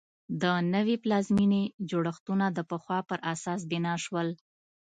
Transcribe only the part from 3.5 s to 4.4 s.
بنا شول.